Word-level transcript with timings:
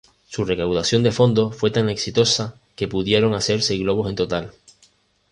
Su 0.27 0.45
recaudación 0.45 1.03
de 1.03 1.11
fondos 1.11 1.55
fue 1.55 1.69
tan 1.69 1.87
exitosa 1.87 2.55
que 2.75 2.87
pudieron 2.87 3.35
hacer 3.35 3.61
seis 3.61 3.81
globos 3.81 4.09
en 4.09 4.15
total. 4.15 4.51